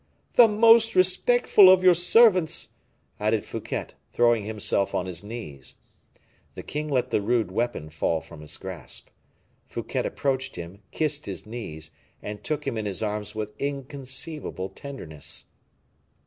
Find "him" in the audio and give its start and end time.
10.55-10.81, 12.65-12.79